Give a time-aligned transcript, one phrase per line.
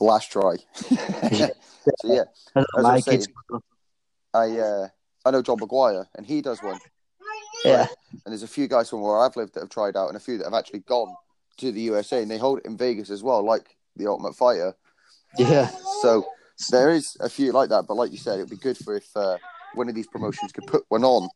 [0.00, 0.56] last try.
[0.74, 1.50] so
[2.04, 2.24] yeah,
[2.54, 3.26] I as I saying,
[4.34, 4.88] I uh,
[5.24, 6.78] I know John Maguire, and he does one.
[7.64, 7.86] Yeah,
[8.24, 10.20] And there's a few guys from where I've lived that have tried out, and a
[10.20, 11.14] few that have actually gone
[11.58, 14.74] to the USA, and they hold it in Vegas as well, like the Ultimate Fighter.
[15.38, 15.68] yeah,
[16.02, 16.24] So
[16.70, 19.08] there is a few like that, but like you said, it'd be good for if
[19.16, 19.38] uh,
[19.74, 21.28] one of these promotions could put one on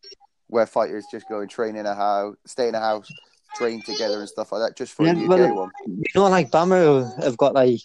[0.48, 3.10] where fighters just go and train in a house, stay in a house,
[3.54, 5.70] train together and stuff like that, just for Yeah, a UK well, one.
[5.86, 7.80] you know, like BAMMA have got like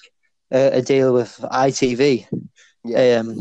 [0.56, 1.32] a, a deal with
[1.66, 2.28] ITV.
[2.84, 3.40] Yeah, Um,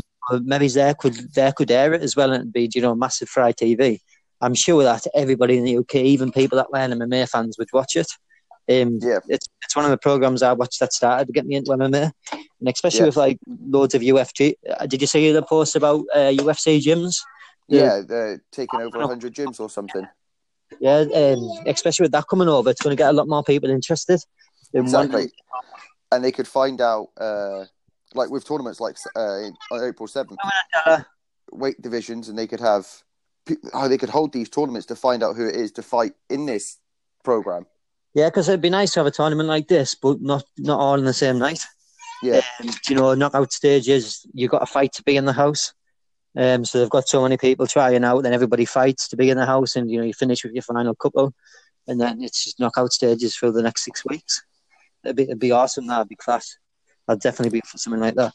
[0.51, 3.29] maybe they could they could air it as well, and it'd be you know massive
[3.29, 3.99] for ITV.
[4.41, 7.95] I'm sure that everybody in the UK, even people that weren't MMA fans, would watch
[7.95, 8.07] it.
[8.67, 9.19] Um, Yeah.
[9.35, 12.11] it's it's one of the programs I watched that started to get me into MMA,
[12.33, 13.05] and especially Yeah.
[13.11, 13.37] with like
[13.75, 14.55] loads of UFC.
[14.69, 17.15] Uh, Did you see the post about uh, UFC gyms?
[17.67, 20.07] yeah, they're taking over 100 gyms or something.
[20.79, 23.69] Yeah, um, especially with that coming over, it's going to get a lot more people
[23.69, 24.19] interested.
[24.73, 25.31] in Exactly.
[26.11, 27.65] And they could find out, uh,
[28.13, 30.37] like with tournaments like uh, on April 7th,
[30.85, 31.01] Uh,
[31.51, 32.87] weight divisions, and they could have,
[33.73, 36.45] how they could hold these tournaments to find out who it is to fight in
[36.45, 36.77] this
[37.23, 37.65] program.
[38.13, 40.97] Yeah, because it'd be nice to have a tournament like this, but not not all
[40.97, 41.59] in the same night.
[42.23, 45.73] Yeah, Um, you know, knockout stages, you got a fight to be in the house.
[46.37, 49.37] Um, so they've got so many people trying out, then everybody fights to be in
[49.37, 51.33] the house, and you know you finish with your final couple,
[51.87, 54.43] and then it's just knockout stages for the next six weeks.
[55.05, 55.87] It'd be, it'd be awesome.
[55.87, 56.57] That'd be class.
[57.07, 58.33] I'd definitely be for something like that.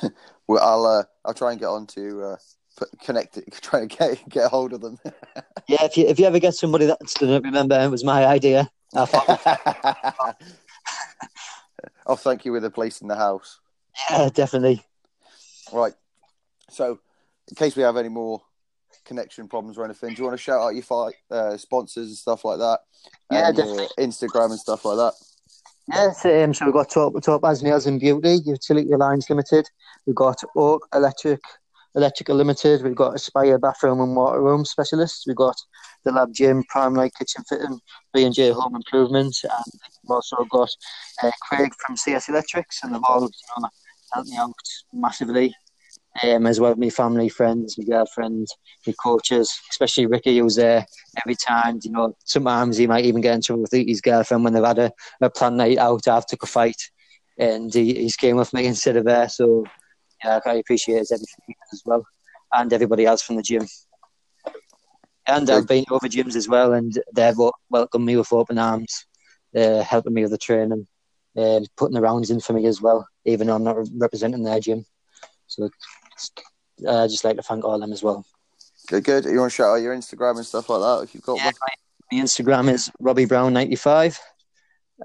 [0.46, 2.36] well, I'll uh, I'll try and get on to uh,
[3.02, 4.98] connect it, try and get get hold of them.
[5.68, 8.68] Yeah, if you if you ever get somebody that doesn't remember it was my idea,
[8.94, 9.08] I'll
[12.04, 13.60] I'll thank you with a place in the house.
[14.10, 14.84] yeah, definitely.
[15.72, 15.94] Right.
[16.68, 16.98] So,
[17.48, 18.42] in case we have any more
[19.04, 22.16] connection problems or anything, do you want to shout out your fight uh, sponsors and
[22.16, 22.80] stuff like that?
[23.30, 25.14] Yeah, and your Instagram and stuff like that.
[25.88, 29.68] Yes, um, so we've got Top Top as Nails and Beauty, Utility Lines Limited.
[30.06, 31.40] We've got Oak Electric,
[31.96, 32.82] Electrical Limited.
[32.82, 35.26] We've got Aspire Bathroom and Water Room Specialists.
[35.26, 35.56] We've got
[36.04, 37.80] the Lab Gym, Prime Light Kitchen Fitting,
[38.14, 40.70] B and J Home Improvement, and we've also got
[41.22, 43.28] uh, Craig from CS Electrics, and they've all you
[43.62, 43.68] know
[44.12, 44.52] helped me out
[44.92, 45.52] massively.
[46.22, 48.46] Um, as well as my family, friends, my girlfriend,
[48.86, 50.84] my coaches, especially Ricky, who's there
[51.22, 51.80] every time.
[51.82, 54.78] You know, sometimes he might even get in trouble with his girlfriend when they've had
[54.78, 54.92] a,
[55.22, 56.76] a planned night out after a fight,
[57.38, 59.26] and he, he's came with me instead of her.
[59.28, 59.64] So,
[60.22, 62.04] yeah, I appreciate everything as well,
[62.52, 63.66] and everybody else from the gym.
[65.26, 67.36] And I've been over gyms as well, and they've
[67.70, 69.06] welcomed me with open arms,
[69.56, 70.86] uh, helping me with the training,
[71.36, 74.60] um, putting the rounds in for me as well, even though I'm not representing their
[74.60, 74.84] gym.
[75.46, 75.70] So,
[76.86, 78.24] uh, I'd just like to thank all of them as well.
[78.88, 79.24] Good, good.
[79.24, 81.46] You want to shout out your Instagram and stuff like that if you've got Yeah,
[81.46, 81.54] one?
[81.60, 84.18] my, Instagram is Robbie Brown ninety five,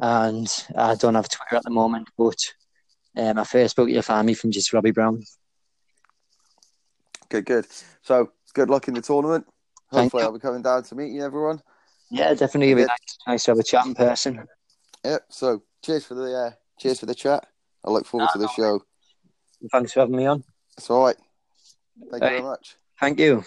[0.01, 2.38] and I don't have Twitter at the moment, but
[3.16, 5.23] uh, my Facebook you'll find me from just Robbie Brown.
[7.29, 7.67] Good, good.
[8.01, 9.45] So, good luck in the tournament.
[9.91, 10.23] Hopefully.
[10.23, 11.61] I'll be coming down to meet you, everyone.
[12.09, 12.72] Yeah, definitely.
[12.72, 14.45] It'd be nice, nice to have a chat in person.
[15.03, 15.25] Yep.
[15.29, 17.45] So, cheers for the uh, cheers for the chat.
[17.85, 18.81] I look forward to the show.
[19.72, 20.44] Thanks for having me on.
[20.77, 21.15] It's all right.
[21.99, 22.31] Thank you Right.
[22.38, 22.75] very much.
[22.99, 23.43] Thank you.